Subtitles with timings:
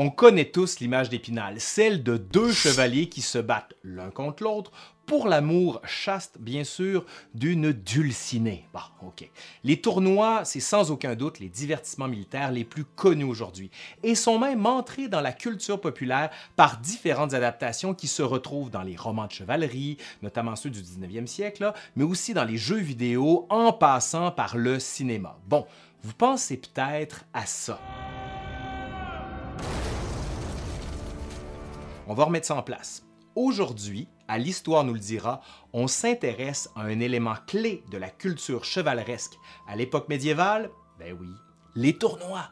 [0.00, 4.70] On connaît tous l'image d'Épinal, celle de deux chevaliers qui se battent l'un contre l'autre
[5.06, 8.68] pour l'amour chaste, bien sûr, d'une dulcinée.
[8.72, 9.28] Bah, ok.
[9.64, 13.72] Les tournois, c'est sans aucun doute les divertissements militaires les plus connus aujourd'hui
[14.04, 18.82] et sont même entrés dans la culture populaire par différentes adaptations qui se retrouvent dans
[18.82, 23.48] les romans de chevalerie, notamment ceux du 19e siècle, mais aussi dans les jeux vidéo
[23.50, 25.36] en passant par le cinéma.
[25.48, 25.66] Bon,
[26.04, 27.80] vous pensez peut-être à ça.
[32.10, 33.04] On va remettre ça en place.
[33.34, 35.42] Aujourd'hui, à l'Histoire nous le dira,
[35.74, 39.34] on s'intéresse à un élément clé de la culture chevaleresque
[39.68, 41.28] à l'époque médiévale, ben oui,
[41.74, 42.48] les tournois.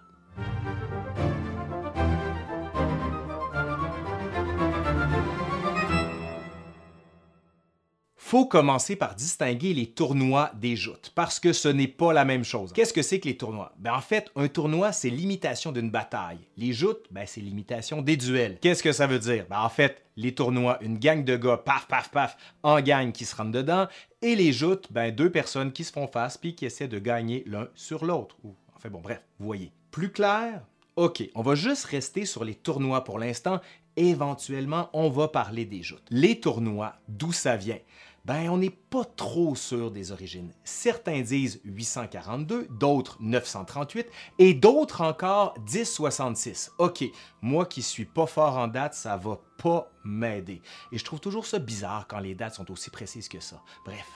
[8.26, 12.42] Faut commencer par distinguer les tournois des joutes, parce que ce n'est pas la même
[12.42, 12.72] chose.
[12.72, 13.72] Qu'est-ce que c'est que les tournois?
[13.78, 16.40] Ben, en fait, un tournoi, c'est l'imitation d'une bataille.
[16.56, 18.58] Les joutes, ben, c'est l'imitation des duels.
[18.60, 19.46] Qu'est-ce que ça veut dire?
[19.48, 23.24] Ben, en fait, les tournois, une gang de gars, paf, paf, paf, en gang qui
[23.24, 23.86] se rentrent dedans,
[24.22, 27.44] et les joutes, ben, deux personnes qui se font face puis qui essaient de gagner
[27.46, 28.36] l'un sur l'autre.
[28.74, 29.70] Enfin bon, bref, vous voyez.
[29.92, 30.62] Plus clair?
[30.96, 33.60] OK, on va juste rester sur les tournois pour l'instant.
[33.96, 36.06] Éventuellement, on va parler des joutes.
[36.10, 37.78] Les tournois, d'où ça vient?
[38.26, 40.52] Ben on n'est pas trop sûr des origines.
[40.64, 44.08] Certains disent 842, d'autres 938
[44.40, 46.72] et d'autres encore 1066.
[46.78, 47.04] OK,
[47.40, 50.60] moi qui suis pas fort en date, ça va pas m'aider.
[50.90, 53.62] Et je trouve toujours ça bizarre quand les dates sont aussi précises que ça.
[53.84, 54.06] Bref,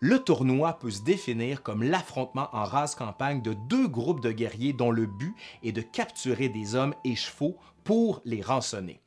[0.00, 4.72] le tournoi peut se définir comme l'affrontement en race campagne de deux groupes de guerriers
[4.72, 9.00] dont le but est de capturer des hommes et chevaux pour les rançonner.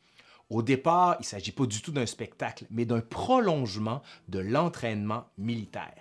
[0.49, 5.25] Au départ, il ne s'agit pas du tout d'un spectacle, mais d'un prolongement de l'entraînement
[5.37, 5.95] militaire.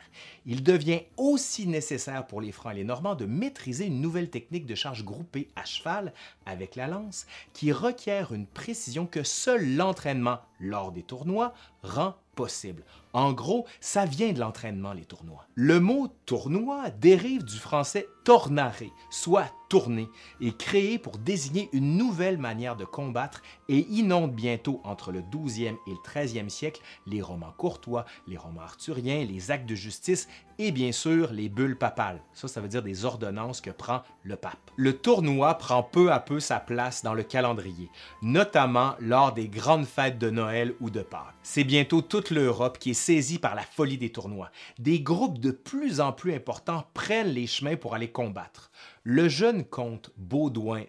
[0.46, 4.66] Il devient aussi nécessaire pour les Francs et les Normands de maîtriser une nouvelle technique
[4.66, 6.12] de charge groupée à cheval
[6.44, 12.84] avec la lance qui requiert une précision que seul l'entraînement lors des tournois rend possible.
[13.12, 15.46] En gros, ça vient de l'entraînement, les tournois.
[15.54, 18.74] Le mot tournoi dérive du français tornare,
[19.10, 20.08] soit tourner,
[20.40, 25.76] et créé pour désigner une nouvelle manière de combattre et inonde bientôt entre le 12e
[25.86, 30.72] et le 13e siècle les romans courtois, les romans arthuriens, les actes de justice et
[30.72, 32.20] bien sûr les bulles papales.
[32.32, 34.70] Ça, ça veut dire des ordonnances que prend le pape.
[34.76, 37.90] Le tournoi prend peu à peu sa place dans le calendrier,
[38.22, 41.34] notamment lors des grandes fêtes de Noël ou de Pâques.
[41.42, 44.50] C'est bientôt toute l'Europe qui est saisie par la folie des tournois.
[44.78, 48.70] Des groupes de plus en plus importants prennent les chemins pour aller combattre.
[49.06, 50.86] Le jeune comte Baudouin V,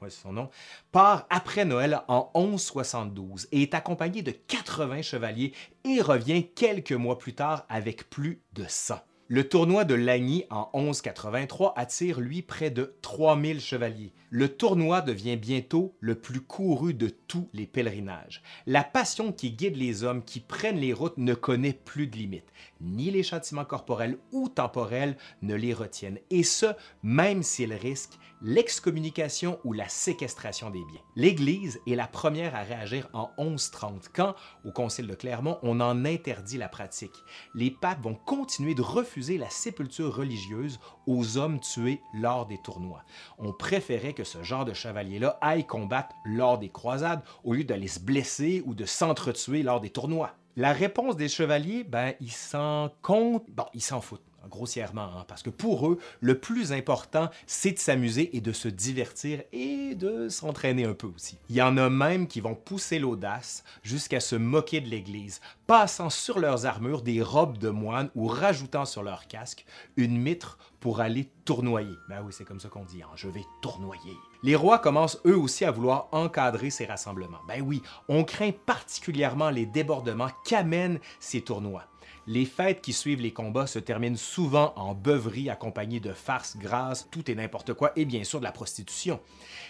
[0.00, 0.48] c'est son nom,
[0.90, 5.52] part après Noël en 1172 et est accompagné de 80 chevaliers
[5.84, 8.98] et revient quelques mois plus tard avec plus de 100.
[9.30, 14.14] Le tournoi de Lagny en 1183 attire lui près de 3000 chevaliers.
[14.30, 18.42] Le tournoi devient bientôt le plus couru de tous les pèlerinages.
[18.64, 22.50] La passion qui guide les hommes qui prennent les routes ne connaît plus de limites.
[22.80, 26.72] Ni les châtiments corporels ou temporels ne les retiennent, et ce,
[27.02, 31.00] même s'ils risquent l'excommunication ou la séquestration des biens.
[31.16, 34.34] L'Église est la première à réagir en 1130, quand,
[34.64, 37.24] au Concile de Clermont, on en interdit la pratique.
[37.54, 43.04] Les papes vont continuer de refuser la sépulture religieuse aux hommes tués lors des tournois.
[43.38, 47.88] On préférait que ce genre de chevalier-là aille combattre lors des croisades au lieu d'aller
[47.88, 50.34] se blesser ou de s'entretuer lors des tournois.
[50.56, 55.42] La réponse des chevaliers, ben, ils s'en comptent, bon, ils s'en foutent grossièrement, hein, parce
[55.42, 60.28] que pour eux, le plus important, c'est de s'amuser et de se divertir et de
[60.28, 61.38] s'entraîner un peu aussi.
[61.48, 66.10] Il y en a même qui vont pousser l'audace jusqu'à se moquer de l'Église, passant
[66.10, 69.64] sur leurs armures des robes de moine ou rajoutant sur leur casque
[69.96, 71.94] une mitre pour aller tournoyer.
[72.08, 74.16] Ben oui, c'est comme ça qu'on dit, hein, je vais tournoyer.
[74.44, 77.40] Les rois commencent eux aussi à vouloir encadrer ces rassemblements.
[77.48, 81.84] Ben oui, on craint particulièrement les débordements qu'amènent ces tournois.
[82.30, 87.08] Les fêtes qui suivent les combats se terminent souvent en beuverie accompagnée de farces grasses,
[87.10, 89.18] tout et n'importe quoi, et bien sûr de la prostitution.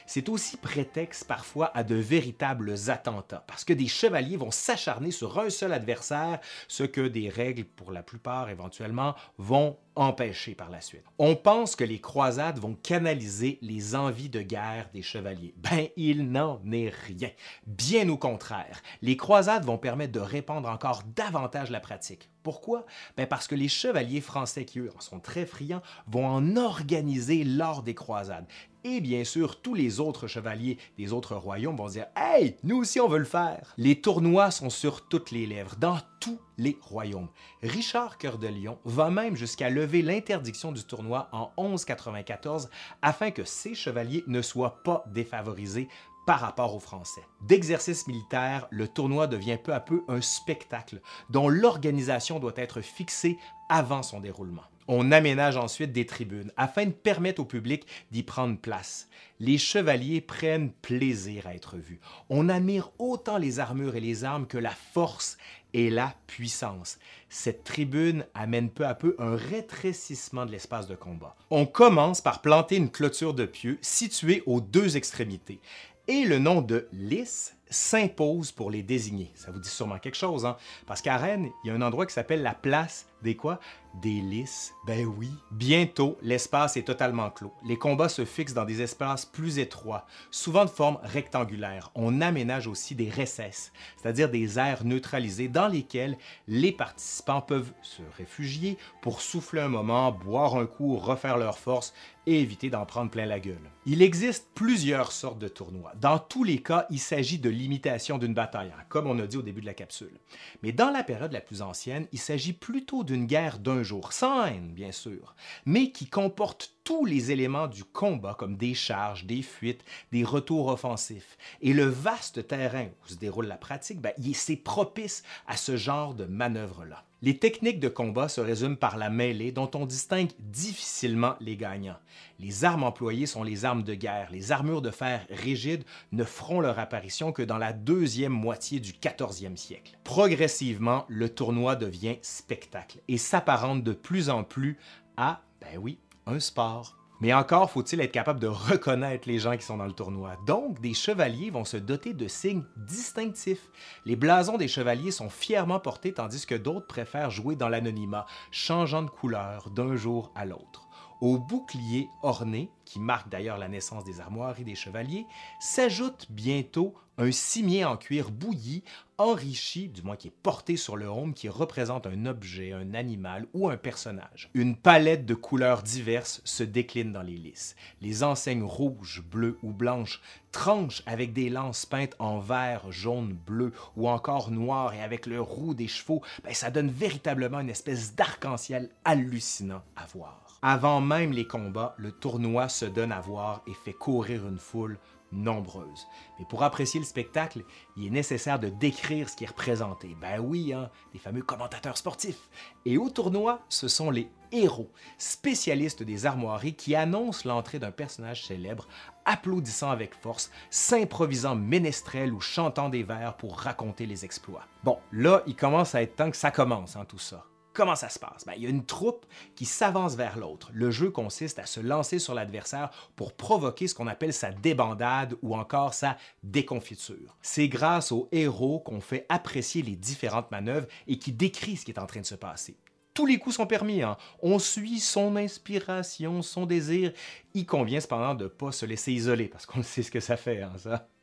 [0.07, 5.39] C'est aussi prétexte parfois à de véritables attentats, parce que des chevaliers vont s'acharner sur
[5.39, 10.81] un seul adversaire, ce que des règles, pour la plupart éventuellement, vont empêcher par la
[10.81, 11.05] suite.
[11.19, 15.55] On pense que les croisades vont canaliser les envies de guerre des chevaliers.
[15.57, 17.31] Ben, il n'en est rien.
[17.67, 22.31] Bien au contraire, les croisades vont permettre de répandre encore davantage la pratique.
[22.43, 22.87] Pourquoi?
[23.17, 27.45] Ben parce que les chevaliers français qui, eux, en sont très friands, vont en organiser
[27.45, 28.47] lors des croisades.
[28.85, 33.01] Et bien sûr, tous les autres chevaliers des autres royaumes vont dire Hey, nous aussi
[33.01, 33.75] on veut le faire.
[33.77, 37.29] Les tournois sont sur toutes les lèvres, dans tous les royaumes.
[37.63, 42.71] Richard Cœur de Lion va même jusqu'à lever l'interdiction du tournoi en 1194
[43.03, 45.89] afin que ces chevaliers ne soient pas défavorisés
[46.27, 47.23] par rapport aux Français.
[47.41, 51.01] D'exercice militaire, le tournoi devient peu à peu un spectacle
[51.31, 53.39] dont l'organisation doit être fixée
[53.71, 54.65] avant son déroulement.
[54.89, 59.09] On aménage ensuite des tribunes afin de permettre au public d'y prendre place.
[59.39, 62.01] Les chevaliers prennent plaisir à être vus.
[62.31, 65.37] On admire autant les armures et les armes que la force
[65.75, 66.99] et la puissance.
[67.29, 71.37] Cette tribune amène peu à peu un rétrécissement de l'espace de combat.
[71.51, 75.61] On commence par planter une clôture de pieux située aux deux extrémités
[76.09, 79.31] et le nom de lys s'impose pour les désigner.
[79.35, 80.57] Ça vous dit sûrement quelque chose, hein?
[80.87, 83.59] Parce qu'à Rennes, il y a un endroit qui s'appelle la place des quoi?
[84.01, 84.75] Des lys.
[84.87, 85.29] Ben oui.
[85.51, 87.53] Bientôt, l'espace est totalement clos.
[87.67, 91.91] Les combats se fixent dans des espaces plus étroits, souvent de forme rectangulaire.
[91.97, 96.17] On aménage aussi des recesses, c'est-à-dire des aires neutralisées dans lesquelles
[96.47, 101.93] les participants peuvent se réfugier pour souffler un moment, boire un coup, refaire leur force
[102.27, 103.71] et éviter d'en prendre plein la gueule.
[103.87, 105.93] Il existe plusieurs sortes de tournois.
[106.01, 109.37] Dans tous les cas, il s'agit de l'imitation d'une bataille, hein, comme on a dit
[109.37, 110.19] au début de la capsule.
[110.63, 114.45] Mais dans la période la plus ancienne, il s'agit plutôt d'une guerre d'un jour, sans
[114.45, 115.35] haine bien sûr,
[115.67, 120.69] mais qui comporte tous les éléments du combat comme des charges, des fuites, des retours
[120.69, 121.37] offensifs.
[121.61, 126.15] Et le vaste terrain où se déroule la pratique, ben, c'est propice à ce genre
[126.15, 127.05] de manœuvre-là.
[127.21, 131.99] Les techniques de combat se résument par la mêlée dont on distingue difficilement les gagnants.
[132.39, 134.31] Les armes employées sont les armes de guerre.
[134.33, 138.93] Les armures de fer rigides ne feront leur apparition que dans la deuxième moitié du
[138.93, 139.99] 14e siècle.
[140.05, 144.79] Progressivement, le tournoi devient spectacle et s'apparente de plus en plus
[145.19, 145.99] à, ben oui,
[146.39, 146.99] sport.
[147.21, 150.37] Mais encore faut-il être capable de reconnaître les gens qui sont dans le tournoi.
[150.47, 153.71] Donc, des chevaliers vont se doter de signes distinctifs.
[154.05, 159.03] Les blasons des chevaliers sont fièrement portés tandis que d'autres préfèrent jouer dans l'anonymat, changeant
[159.03, 160.89] de couleur d'un jour à l'autre.
[161.21, 165.27] Au bouclier orné, qui marque d'ailleurs la naissance des armoiries des chevaliers,
[165.61, 168.83] s'ajoute bientôt un cimier en cuir bouilli,
[169.19, 173.47] enrichi, du moins qui est porté sur le homme, qui représente un objet, un animal
[173.53, 174.49] ou un personnage.
[174.55, 177.77] Une palette de couleurs diverses se décline dans les lys.
[178.01, 183.73] Les enseignes rouges, bleues ou blanches tranchent avec des lances peintes en vert, jaune, bleu
[183.97, 188.15] ou encore noir et avec le roux des chevaux, ben, ça donne véritablement une espèce
[188.15, 190.49] d'arc-en-ciel hallucinant à voir.
[190.61, 194.99] Avant même les combats, le tournoi se donne à voir et fait courir une foule
[195.33, 196.07] nombreuse.
[196.39, 197.65] Mais pour apprécier le spectacle,
[197.97, 200.17] il est nécessaire de décrire ce qui est représenté.
[200.21, 202.49] Ben oui, hein, les fameux commentateurs sportifs.
[202.87, 208.47] Et au tournoi, ce sont les héros, spécialistes des armoiries qui annoncent l'entrée d'un personnage
[208.47, 208.89] célèbre,
[209.27, 214.65] applaudissant avec force, s'improvisant ménestrel ou chantant des vers pour raconter les exploits.
[214.85, 217.45] Bon, là, il commence à être temps que ça commence, hein, tout ça.
[217.79, 218.45] Comment ça se passe?
[218.45, 220.69] Ben, il y a une troupe qui s'avance vers l'autre.
[220.75, 225.37] Le jeu consiste à se lancer sur l'adversaire pour provoquer ce qu'on appelle sa débandade
[225.43, 227.37] ou encore sa déconfiture.
[227.41, 231.93] C'est grâce aux héros qu'on fait apprécier les différentes manœuvres et qui décrit ce qui
[231.93, 232.77] est en train de se passer
[233.15, 234.03] tous les coups sont permis.
[234.03, 234.17] Hein.
[234.43, 237.13] On suit son inspiration, son désir.
[237.53, 240.37] Il convient cependant de ne pas se laisser isoler, parce qu'on sait ce que ça
[240.37, 240.71] fait, hein.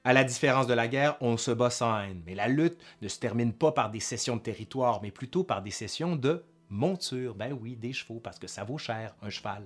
[0.07, 3.07] À la différence de la guerre, on se bat sans haine, mais la lutte ne
[3.07, 7.33] se termine pas par des cessions de territoire, mais plutôt par des cessions de monture,
[7.33, 9.63] ben oui, des chevaux, parce que ça vaut cher, un cheval.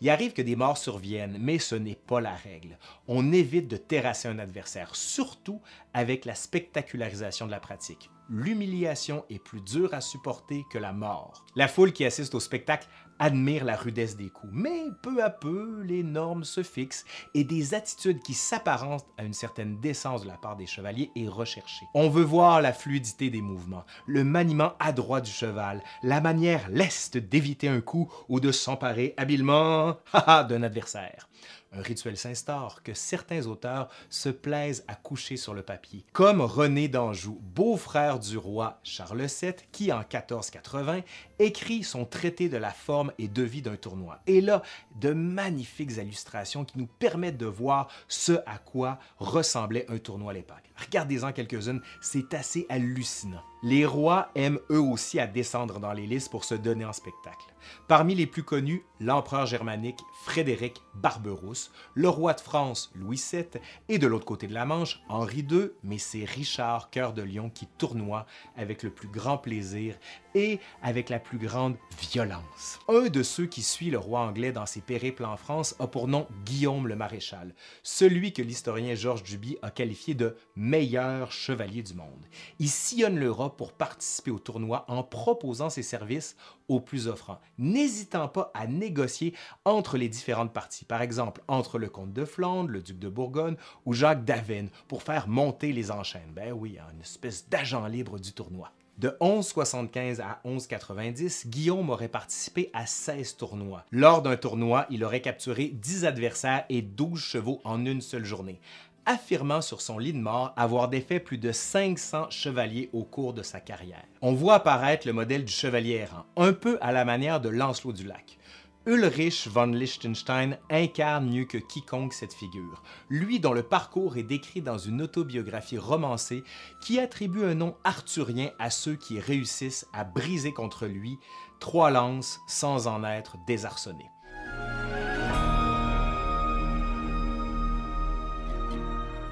[0.00, 2.78] Il arrive que des morts surviennent, mais ce n'est pas la règle.
[3.08, 5.60] On évite de terrasser un adversaire, surtout
[5.94, 8.08] avec la spectacularisation de la pratique.
[8.34, 11.44] L'humiliation est plus dure à supporter que la mort.
[11.54, 15.82] La foule qui assiste au spectacle admire la rudesse des coups, mais peu à peu,
[15.82, 20.38] les normes se fixent et des attitudes qui s'apparentent à une certaine décence de la
[20.38, 21.84] part des chevaliers est recherchée.
[21.92, 27.18] On veut voir la fluidité des mouvements, le maniement adroit du cheval, la manière leste
[27.18, 29.98] d'éviter un coup ou de s'emparer habilement
[30.48, 31.28] d'un adversaire
[31.72, 36.88] un rituel s'instaure que certains auteurs se plaisent à coucher sur le papier, comme René
[36.88, 41.00] d'Anjou, beau-frère du roi Charles VII, qui en 1480
[41.38, 44.20] écrit son traité de la forme et de vie d'un tournoi.
[44.26, 44.62] Et là,
[45.00, 50.34] de magnifiques illustrations qui nous permettent de voir ce à quoi ressemblait un tournoi à
[50.34, 50.72] l'époque.
[50.76, 53.42] Regardez-en quelques-unes, c'est assez hallucinant.
[53.62, 57.46] Les rois aiment eux aussi à descendre dans les listes pour se donner en spectacle.
[57.86, 61.61] Parmi les plus connus, l'empereur germanique Frédéric Barberousse,
[61.94, 63.46] le roi de France Louis VII
[63.88, 67.50] et de l'autre côté de la Manche, Henri II, mais c'est Richard Cœur de Lion
[67.50, 68.26] qui tournoie
[68.56, 69.96] avec le plus grand plaisir
[70.34, 72.78] et avec la plus grande violence.
[72.88, 76.08] Un de ceux qui suit le roi anglais dans ses périples en France a pour
[76.08, 81.94] nom Guillaume le Maréchal, celui que l'historien Georges Duby a qualifié de meilleur chevalier du
[81.94, 82.26] monde.
[82.58, 86.36] Il sillonne l'Europe pour participer au tournoi en proposant ses services
[86.68, 89.34] au plus offrant, n'hésitant pas à négocier
[89.64, 93.56] entre les différentes parties, par exemple entre le comte de Flandre, le duc de Bourgogne
[93.84, 96.32] ou Jacques d'Avesnes, pour faire monter les enchaînes.
[96.34, 98.72] Ben oui, une espèce d'agent libre du tournoi.
[98.98, 103.84] De 1175 à 1190, Guillaume aurait participé à 16 tournois.
[103.90, 108.60] Lors d'un tournoi, il aurait capturé 10 adversaires et 12 chevaux en une seule journée,
[109.06, 113.42] affirmant sur son lit de mort avoir défait plus de 500 chevaliers au cours de
[113.42, 114.04] sa carrière.
[114.20, 117.92] On voit apparaître le modèle du chevalier errant, un peu à la manière de Lancelot
[117.92, 118.38] du Lac.
[118.84, 124.60] Ulrich von Liechtenstein incarne mieux que quiconque cette figure, lui dont le parcours est décrit
[124.60, 126.42] dans une autobiographie romancée
[126.80, 131.18] qui attribue un nom arthurien à ceux qui réussissent à briser contre lui
[131.60, 134.10] trois lances sans en être désarçonnés.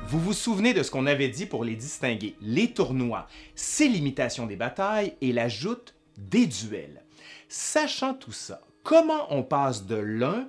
[0.07, 2.37] Vous vous souvenez de ce qu'on avait dit pour les distinguer.
[2.41, 3.27] Les tournois,
[3.57, 7.05] c'est l'imitation des batailles et la joute des duels.
[7.49, 10.49] Sachant tout ça, comment on passe de l'un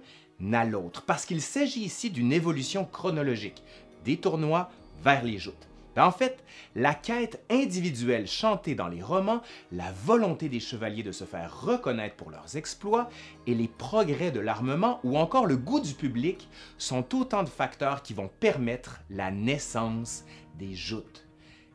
[0.54, 3.64] à l'autre, parce qu'il s'agit ici d'une évolution chronologique,
[4.06, 4.72] des tournois
[5.04, 5.68] vers les joutes.
[5.96, 9.42] Ben, en fait, la quête individuelle chantée dans les romans,
[9.74, 13.10] la volonté des chevaliers de se faire reconnaître pour leurs exploits
[13.46, 16.48] et les progrès de l'armement ou encore le goût du public
[16.78, 20.24] sont autant de facteurs qui vont permettre la naissance
[20.58, 21.28] des joutes.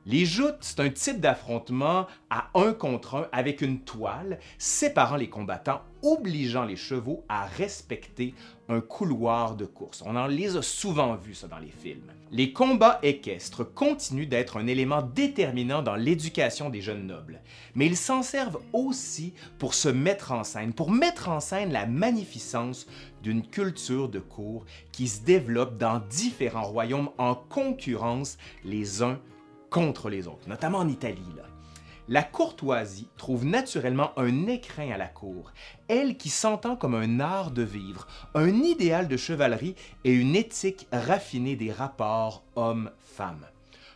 [0.06, 5.28] Les joutes, c'est un type d'affrontement à un contre un avec une toile, séparant les
[5.28, 8.34] combattants, obligeant les chevaux à respecter
[8.68, 10.02] un couloir de course.
[10.06, 12.12] On en les a souvent vus, ça, dans les films.
[12.32, 17.40] Les combats équestres continuent d'être un élément déterminant dans l'éducation des jeunes nobles,
[17.74, 21.86] mais ils s'en servent aussi pour se mettre en scène, pour mettre en scène la
[21.86, 22.86] magnificence
[23.22, 29.20] d'une culture de cour qui se développe dans différents royaumes en concurrence les uns
[29.70, 31.22] contre les autres, notamment en Italie.
[32.08, 35.52] La courtoisie trouve naturellement un écrin à la cour,
[35.88, 40.86] elle qui s'entend comme un art de vivre, un idéal de chevalerie et une éthique
[40.92, 43.46] raffinée des rapports hommes-femmes.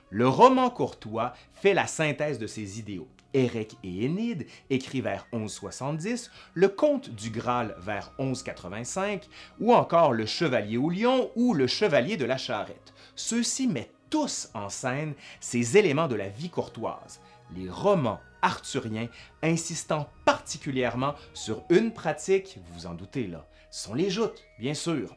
[0.09, 3.07] Le roman courtois fait la synthèse de ces idéaux.
[3.33, 9.29] Érec et Énide, écrit vers 1170, le Comte du Graal vers 1185,
[9.61, 12.93] ou encore le Chevalier au lion ou le Chevalier de la Charrette.
[13.14, 17.21] Ceux-ci mettent tous en scène ces éléments de la vie courtoise,
[17.57, 19.09] les romans arthuriens
[19.42, 25.16] insistant particulièrement sur une pratique, vous vous en doutez là, sont les joutes, bien sûr.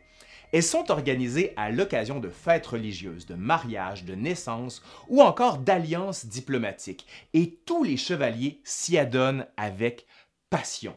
[0.51, 6.27] Elles sont organisées à l'occasion de fêtes religieuses, de mariages, de naissances ou encore d'alliances
[6.27, 10.05] diplomatiques, et tous les chevaliers s'y adonnent avec
[10.51, 10.95] passion.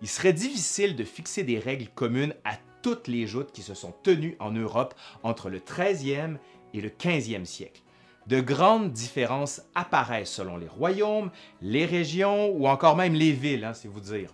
[0.00, 3.92] Il serait difficile de fixer des règles communes à toutes les joutes qui se sont
[4.02, 6.36] tenues en Europe entre le 13e
[6.74, 7.82] et le 15e siècle.
[8.26, 13.74] De grandes différences apparaissent selon les royaumes, les régions ou encore même les villes, hein,
[13.74, 14.30] c'est vous dire.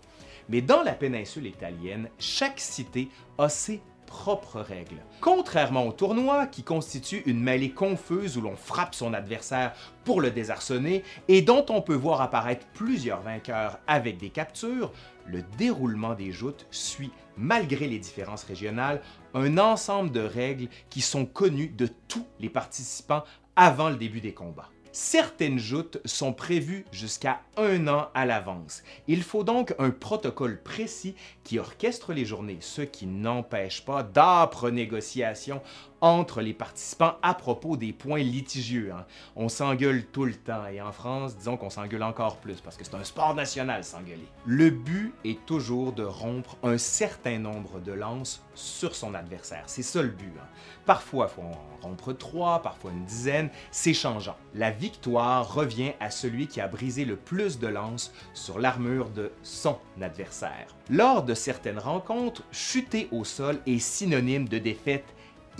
[0.49, 5.01] Mais dans la péninsule italienne, chaque cité a ses propres règles.
[5.21, 9.73] Contrairement au tournoi, qui constitue une mêlée confuse où l'on frappe son adversaire
[10.05, 14.93] pour le désarçonner et dont on peut voir apparaître plusieurs vainqueurs avec des captures,
[15.27, 19.01] le déroulement des joutes suit, malgré les différences régionales,
[19.35, 23.23] un ensemble de règles qui sont connues de tous les participants
[23.57, 24.71] avant le début des combats.
[24.93, 28.83] Certaines joutes sont prévues jusqu'à un an à l'avance.
[29.07, 31.15] Il faut donc un protocole précis
[31.45, 35.63] qui orchestre les journées, ce qui n'empêche pas d'âpres négociations
[36.01, 38.93] entre les participants à propos des points litigieux.
[38.93, 39.05] Hein.
[39.37, 42.85] On s'engueule tout le temps et en France, disons qu'on s'engueule encore plus parce que
[42.85, 44.29] c'est un sport national s'engueuler.
[44.47, 49.65] Le but est toujours de rompre un certain nombre de lances sur son adversaire.
[49.67, 50.33] C'est ça le but.
[50.39, 50.47] Hein.
[50.87, 54.37] Parfois, il faut en rompre trois, parfois une dizaine, c'est changeant.
[54.55, 59.33] La victoire revient à celui qui a brisé le plus de lances sur l'armure de
[59.43, 60.75] son adversaire.
[60.89, 65.05] Lors de certaines rencontres, chuter au sol est synonyme de défaite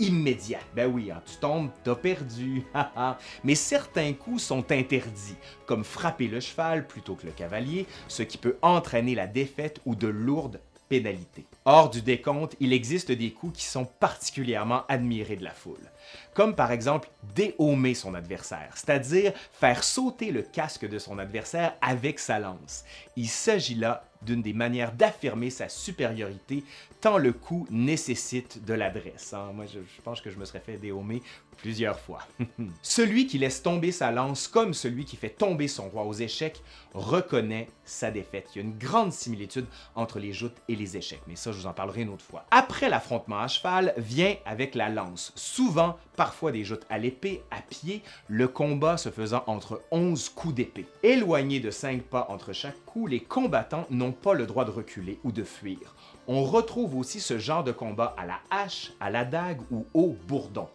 [0.01, 0.59] immédiat.
[0.75, 2.63] Ben oui, hein, tu tombes, t'as perdu.
[3.43, 8.37] Mais certains coups sont interdits, comme frapper le cheval plutôt que le cavalier, ce qui
[8.37, 10.59] peut entraîner la défaite ou de lourdes
[10.91, 11.45] pénalités.
[11.63, 15.89] Hors du décompte, il existe des coups qui sont particulièrement admirés de la foule,
[16.33, 22.19] comme par exemple déhomer son adversaire, c'est-à-dire faire sauter le casque de son adversaire avec
[22.19, 22.83] sa lance.
[23.15, 26.65] Il s'agit là d'une des manières d'affirmer sa supériorité,
[26.99, 29.33] tant le coup nécessite de l'adresse.
[29.33, 29.51] Hein.
[29.53, 31.23] Moi, je, pense que je me serais fait déhomer
[31.61, 32.19] plusieurs fois.
[32.81, 36.61] celui qui laisse tomber sa lance comme celui qui fait tomber son roi aux échecs
[36.93, 38.49] reconnaît sa défaite.
[38.53, 39.65] Il y a une grande similitude
[39.95, 42.45] entre les joutes et les échecs, mais ça je vous en parlerai une autre fois.
[42.51, 45.31] Après l'affrontement à cheval vient avec la lance.
[45.35, 50.55] Souvent, parfois des joutes à l'épée, à pied, le combat se faisant entre 11 coups
[50.55, 50.85] d'épée.
[51.03, 55.19] Éloignés de 5 pas entre chaque coup, les combattants n'ont pas le droit de reculer
[55.23, 55.95] ou de fuir.
[56.27, 60.15] On retrouve aussi ce genre de combat à la hache, à la dague ou au
[60.27, 60.67] bourdon.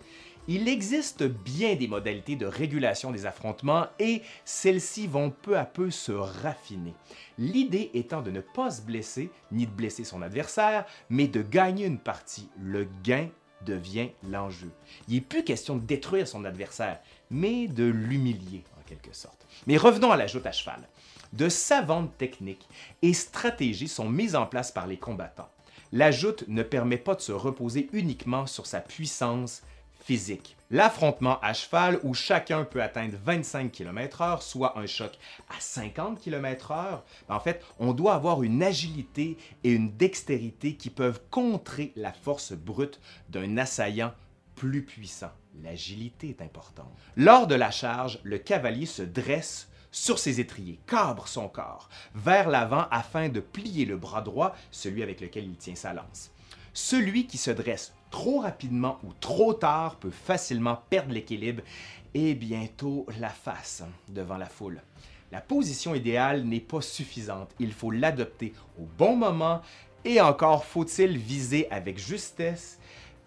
[0.49, 5.91] Il existe bien des modalités de régulation des affrontements et celles-ci vont peu à peu
[5.91, 6.95] se raffiner.
[7.37, 11.87] L'idée étant de ne pas se blesser ni de blesser son adversaire, mais de gagner
[11.87, 12.49] une partie.
[12.63, 13.29] Le gain
[13.65, 14.71] devient l'enjeu.
[15.09, 19.47] Il n'est plus question de détruire son adversaire, mais de l'humilier en quelque sorte.
[19.67, 20.89] Mais revenons à la joute à cheval.
[21.33, 22.69] De savantes techniques
[23.03, 25.51] et stratégies sont mises en place par les combattants.
[25.93, 29.63] La joute ne permet pas de se reposer uniquement sur sa puissance
[30.07, 30.57] physique.
[30.71, 37.01] L'affrontement à cheval où chacun peut atteindre 25 km/h, soit un choc à 50 km/h,
[37.29, 42.13] ben, en fait, on doit avoir une agilité et une dextérité qui peuvent contrer la
[42.13, 44.13] force brute d'un assaillant
[44.55, 45.33] plus puissant.
[45.63, 46.93] L'agilité est importante.
[47.17, 52.49] Lors de la charge, le cavalier se dresse sur ses étriers, cabre son corps vers
[52.49, 56.31] l'avant afin de plier le bras droit, celui avec lequel il tient sa lance.
[56.75, 61.63] Celui qui se dresse trop rapidement ou trop tard peut facilement perdre l'équilibre
[62.15, 64.83] et bientôt la face devant la foule.
[65.33, 69.61] La position idéale n'est pas suffisante, il faut l'adopter au bon moment
[70.05, 72.79] et encore faut-il viser avec justesse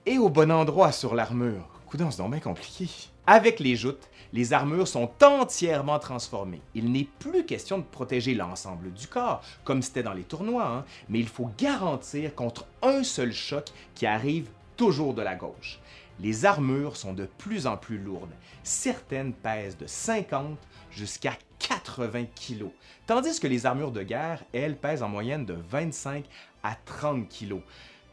[0.06, 1.68] et au bon endroit sur l'armure.
[1.88, 2.88] Coudon, c'est donc bien compliqué.
[3.28, 6.62] Avec les joutes, les armures sont entièrement transformées.
[6.74, 10.86] Il n'est plus question de protéger l'ensemble du corps, comme c'était dans les tournois, hein,
[11.10, 15.78] mais il faut garantir contre un seul choc qui arrive toujours de la gauche.
[16.22, 18.32] Les armures sont de plus en plus lourdes.
[18.64, 20.58] Certaines pèsent de 50
[20.90, 22.68] jusqu'à 80 kg,
[23.06, 26.24] tandis que les armures de guerre, elles, pèsent en moyenne de 25
[26.64, 27.58] à 30 kg.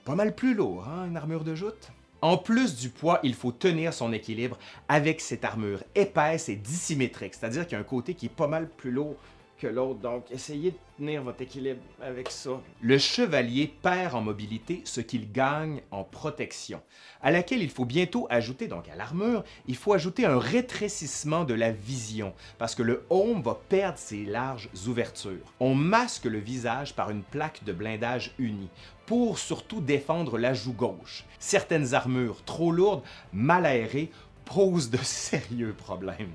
[0.04, 1.92] Pas mal plus lourd, hein, une armure de joute?
[2.20, 4.58] En plus du poids, il faut tenir son équilibre
[4.88, 8.48] avec cette armure épaisse et dissymétrique, c'est-à-dire qu'il y a un côté qui est pas
[8.48, 9.14] mal plus lourd
[9.58, 12.60] que l'autre, donc essayez de tenir votre équilibre avec ça.
[12.80, 16.82] Le chevalier perd en mobilité ce qu'il gagne en protection,
[17.22, 21.54] à laquelle il faut bientôt ajouter, donc à l'armure, il faut ajouter un rétrécissement de
[21.54, 25.52] la vision, parce que le home va perdre ses larges ouvertures.
[25.60, 28.70] On masque le visage par une plaque de blindage unie,
[29.06, 31.24] pour surtout défendre la joue gauche.
[31.38, 34.10] Certaines armures trop lourdes, mal aérées,
[34.44, 36.32] posent de sérieux problèmes.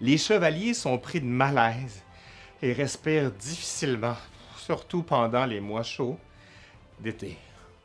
[0.00, 2.02] Les chevaliers sont pris de malaise
[2.62, 4.16] et respire difficilement,
[4.56, 6.18] surtout pendant les mois chauds
[7.00, 7.36] d'été.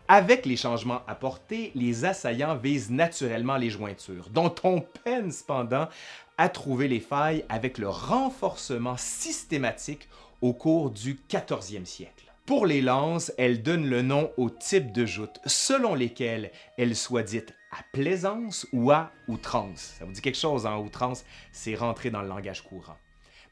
[0.07, 5.89] Avec les changements apportés, les assaillants visent naturellement les jointures, dont on peine cependant
[6.37, 10.07] à trouver les failles avec le renforcement systématique
[10.41, 12.31] au cours du 14e siècle.
[12.45, 17.23] Pour les lances, elles donnent le nom au type de joute, selon lesquelles elles soient
[17.23, 19.95] dites à plaisance ou à outrance.
[19.99, 22.95] Ça vous dit quelque chose en outrance, c'est rentré dans le langage courant.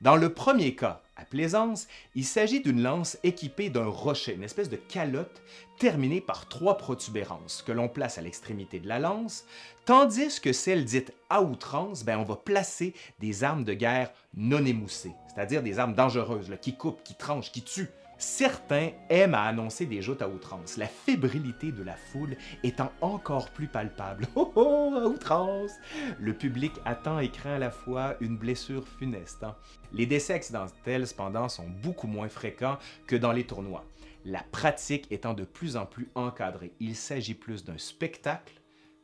[0.06, 4.70] Dans le premier cas, à Plaisance, il s'agit d'une lance équipée d'un rocher, une espèce
[4.70, 5.42] de calotte
[5.80, 9.46] terminée par trois protubérances que l'on place à l'extrémité de la lance,
[9.86, 14.64] tandis que celle dite à outrance, ben, on va placer des armes de guerre non
[14.64, 17.90] émoussées, c'est-à-dire des armes dangereuses qui coupent, qui tranchent, qui tuent.
[18.18, 23.50] Certains aiment à annoncer des joutes à outrance, la fébrilité de la foule étant encore
[23.50, 24.28] plus palpable.
[24.36, 25.72] Oh oh, à outrance!
[26.20, 29.44] Le public attend et craint à la fois une blessure funeste.
[29.44, 29.56] Hein.
[29.92, 33.86] Les décès accidentels, cependant, sont beaucoup moins fréquents que dans les tournois.
[34.24, 38.62] La pratique étant de plus en plus encadrée, il s'agit plus d'un spectacle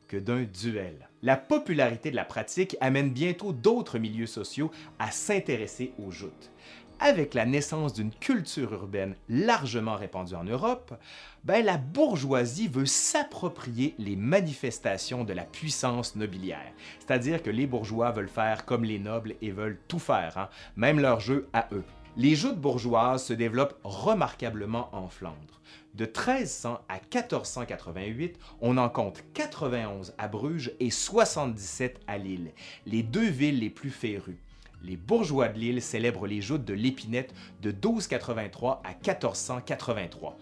[0.07, 1.09] que d'un duel.
[1.21, 6.51] La popularité de la pratique amène bientôt d'autres milieux sociaux à s'intéresser aux joutes
[7.01, 10.93] avec la naissance d'une culture urbaine largement répandue en Europe,
[11.43, 16.71] ben, la bourgeoisie veut s'approprier les manifestations de la puissance nobiliaire.
[16.99, 20.99] C'est-à-dire que les bourgeois veulent faire comme les nobles et veulent tout faire, hein, même
[20.99, 21.83] leur jeu à eux.
[22.17, 25.61] Les joutes bourgeoises se développent remarquablement en Flandre.
[25.95, 32.51] De 1300 à 1488, on en compte 91 à Bruges et 77 à Lille,
[32.85, 34.39] les deux villes les plus férues
[34.83, 40.37] les bourgeois de Lille célèbrent les joutes de l'épinette de 1283 à 1483.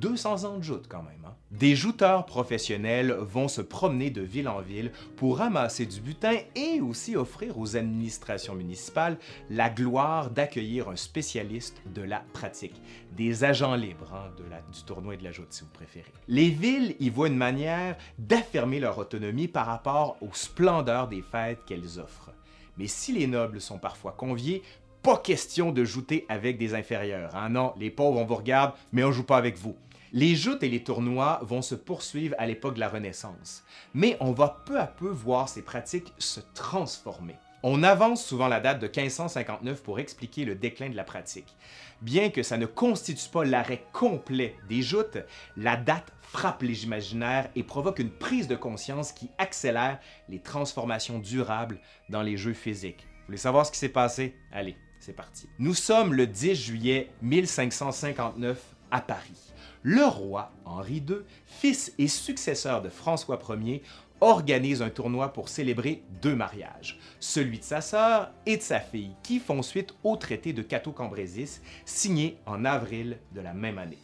[0.00, 1.24] 200 ans de joute quand même.
[1.24, 1.34] Hein.
[1.50, 6.80] Des jouteurs professionnels vont se promener de ville en ville pour ramasser du butin et
[6.80, 9.18] aussi offrir aux administrations municipales
[9.50, 12.80] la gloire d'accueillir un spécialiste de la pratique,
[13.16, 14.32] des agents libres hein,
[14.72, 16.12] du tournoi et de la joute si vous préférez.
[16.26, 21.64] Les villes y voient une manière d'affirmer leur autonomie par rapport aux splendeurs des fêtes
[21.66, 22.32] qu'elles offrent.
[22.78, 24.62] Mais si les nobles sont parfois conviés,
[25.02, 27.36] pas question de jouter avec des inférieurs.
[27.36, 27.50] Hein?
[27.50, 29.76] Non, les pauvres, on vous regarde, mais on joue pas avec vous.
[30.12, 34.30] Les joutes et les tournois vont se poursuivre à l'époque de la Renaissance, mais on
[34.30, 37.34] va peu à peu voir ces pratiques se transformer.
[37.66, 41.56] On avance souvent la date de 1559 pour expliquer le déclin de la pratique.
[42.02, 45.16] Bien que ça ne constitue pas l'arrêt complet des joutes,
[45.56, 49.98] la date frappe les imaginaires et provoque une prise de conscience qui accélère
[50.28, 53.06] les transformations durables dans les jeux physiques.
[53.20, 54.36] Vous voulez savoir ce qui s'est passé?
[54.52, 55.48] Allez, c'est parti.
[55.58, 59.54] Nous sommes le 10 juillet 1559 à Paris.
[59.86, 63.82] Le roi Henri II, fils et successeur de François Ier,
[64.24, 69.14] organise un tournoi pour célébrer deux mariages, celui de sa sœur et de sa fille,
[69.22, 73.98] qui font suite au traité de Cateau-Cambrésis signé en avril de la même année.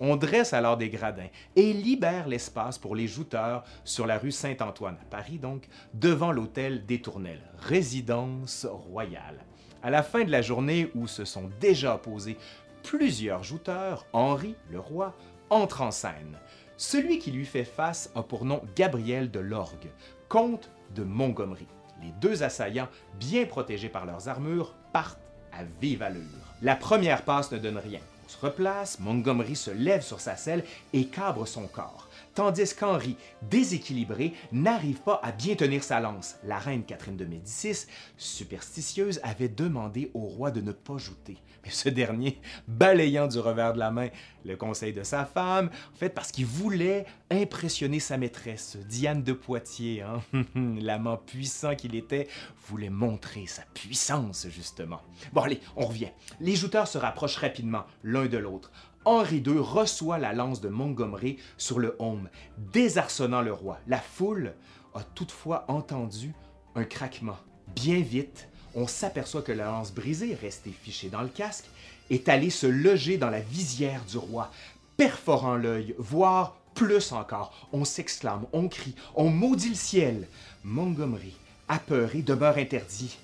[0.00, 4.96] On dresse alors des gradins et libère l'espace pour les jouteurs sur la rue Saint-Antoine,
[4.98, 9.44] à Paris donc, devant l'hôtel des Tournelles, résidence royale.
[9.82, 12.38] À la fin de la journée où se sont déjà opposés
[12.82, 15.14] plusieurs jouteurs, Henri, le roi,
[15.50, 16.38] entre en scène.
[16.78, 19.90] Celui qui lui fait face a pour nom Gabriel de Lorgue,
[20.28, 21.66] comte de Montgomery.
[22.02, 25.18] Les deux assaillants, bien protégés par leurs armures, partent
[25.52, 26.22] à vive allure.
[26.60, 28.00] La première passe ne donne rien.
[28.26, 32.05] On se replace, Montgomery se lève sur sa selle et cabre son corps
[32.36, 36.36] tandis qu'Henri, déséquilibré, n'arrive pas à bien tenir sa lance.
[36.44, 37.86] La reine Catherine de Médicis,
[38.18, 41.38] superstitieuse, avait demandé au roi de ne pas jouter.
[41.64, 44.10] Mais ce dernier, balayant du revers de la main
[44.44, 49.32] le conseil de sa femme, en fait parce qu'il voulait impressionner sa maîtresse, Diane de
[49.32, 50.22] Poitiers, hein?
[50.54, 52.28] l'amant puissant qu'il était,
[52.68, 55.00] voulait montrer sa puissance justement.
[55.32, 56.10] Bon allez, on revient.
[56.40, 58.70] Les jouteurs se rapprochent rapidement l'un de l'autre.
[59.06, 63.78] Henri II reçoit la lance de Montgomery sur le home, désarçonnant le roi.
[63.86, 64.54] La foule
[64.94, 66.34] a toutefois entendu
[66.74, 67.36] un craquement.
[67.76, 71.66] Bien vite, on s'aperçoit que la lance brisée, restée fichée dans le casque,
[72.10, 74.50] est allée se loger dans la visière du roi,
[74.96, 77.68] perforant l'œil, voire plus encore.
[77.72, 80.26] On s'exclame, on crie, on maudit le ciel.
[80.64, 81.36] Montgomery,
[81.68, 83.16] apeuré, demeure interdit.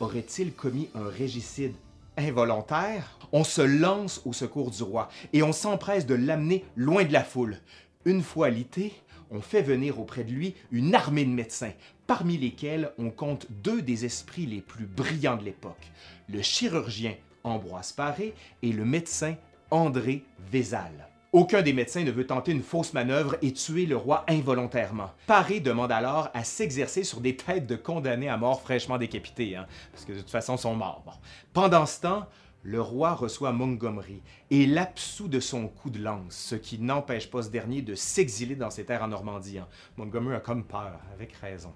[0.00, 1.74] Aurait-il commis un régicide
[2.16, 7.12] involontaire, on se lance au secours du roi et on s'empresse de l'amener loin de
[7.12, 7.56] la foule.
[8.04, 8.92] Une fois lité,
[9.30, 11.72] on fait venir auprès de lui une armée de médecins,
[12.06, 15.90] parmi lesquels on compte deux des esprits les plus brillants de l'époque,
[16.28, 19.36] le chirurgien Ambroise Paré et le médecin
[19.70, 21.09] André Vézal.
[21.32, 25.12] Aucun des médecins ne veut tenter une fausse manœuvre et tuer le roi involontairement.
[25.28, 29.68] Paré demande alors à s'exercer sur des têtes de condamnés à mort fraîchement décapités, hein,
[29.92, 31.20] parce que de toute façon, ils sont morts.
[31.52, 32.26] Pendant ce temps,
[32.64, 37.42] le roi reçoit Montgomery et l'absout de son coup de lance, ce qui n'empêche pas
[37.42, 39.58] ce dernier de s'exiler dans ses terres en Normandie.
[39.58, 39.68] Hein.
[39.98, 41.72] Montgomery a comme peur, avec raison.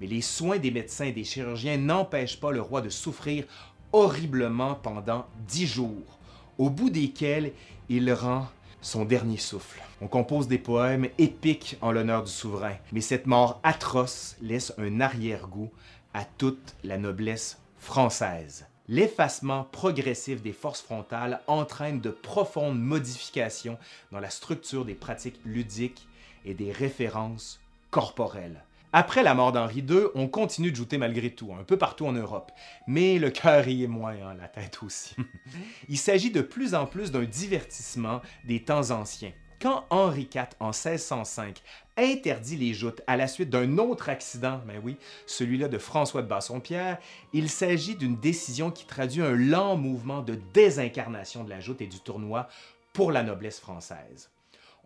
[0.00, 3.44] Mais les soins des médecins et des chirurgiens n'empêchent pas le roi de souffrir
[3.92, 6.18] horriblement pendant dix jours,
[6.56, 7.52] au bout desquels
[7.90, 8.48] il rend
[8.84, 9.80] son dernier souffle.
[10.02, 15.00] On compose des poèmes épiques en l'honneur du souverain, mais cette mort atroce laisse un
[15.00, 15.70] arrière-goût
[16.12, 18.66] à toute la noblesse française.
[18.86, 23.78] L'effacement progressif des forces frontales entraîne de profondes modifications
[24.12, 26.06] dans la structure des pratiques ludiques
[26.44, 28.62] et des références corporelles.
[28.96, 32.12] Après la mort d'Henri II, on continue de jouer malgré tout, un peu partout en
[32.12, 32.52] Europe.
[32.86, 35.16] Mais le cœur y est moins, hein, la tête aussi.
[35.88, 39.32] Il s'agit de plus en plus d'un divertissement des temps anciens.
[39.60, 41.60] Quand Henri IV, en 1605,
[41.96, 46.28] interdit les joutes à la suite d'un autre accident, ben oui, celui-là de François de
[46.28, 46.98] Bassompierre,
[47.32, 51.88] il s'agit d'une décision qui traduit un lent mouvement de désincarnation de la joute et
[51.88, 52.46] du tournoi
[52.92, 54.30] pour la noblesse française.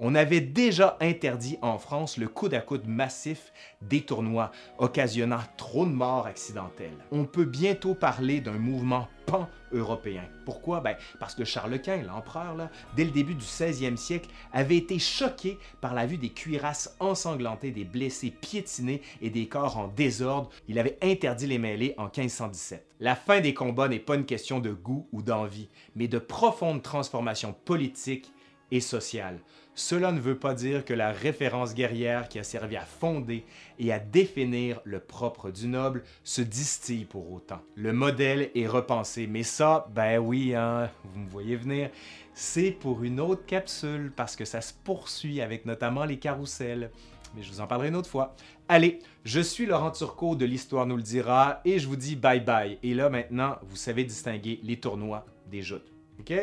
[0.00, 5.86] On avait déjà interdit en France le coude à coude massif des tournois, occasionnant trop
[5.86, 6.96] de morts accidentelles.
[7.10, 10.22] On peut bientôt parler d'un mouvement pan-européen.
[10.44, 10.80] Pourquoi?
[10.80, 12.56] Ben, parce que Charles Quint, l'empereur,
[12.94, 17.72] dès le début du 16e siècle, avait été choqué par la vue des cuirasses ensanglantées,
[17.72, 20.50] des blessés piétinés et des corps en désordre.
[20.68, 22.86] Il avait interdit les mêlées en 1517.
[23.00, 26.82] La fin des combats n'est pas une question de goût ou d'envie, mais de profonde
[26.82, 28.32] transformation politique
[28.70, 29.40] et sociale.
[29.78, 33.44] Cela ne veut pas dire que la référence guerrière qui a servi à fonder
[33.78, 37.60] et à définir le propre du noble se distille pour autant.
[37.76, 41.90] Le modèle est repensé, mais ça, ben oui, hein, vous me voyez venir,
[42.34, 46.90] c'est pour une autre capsule parce que ça se poursuit avec notamment les carousels.
[47.36, 48.34] Mais je vous en parlerai une autre fois.
[48.68, 52.40] Allez, je suis Laurent Turcot de l'Histoire nous le dira et je vous dis bye
[52.40, 52.78] bye.
[52.82, 55.92] Et là maintenant, vous savez distinguer les tournois des joutes.
[56.18, 56.34] OK?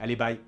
[0.00, 0.40] Allez, bye!